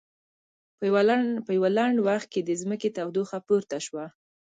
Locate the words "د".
2.43-2.51